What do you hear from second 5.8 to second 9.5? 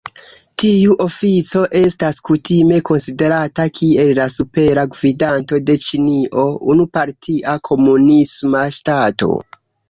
Ĉinio, unu-partia komunisma ŝtato.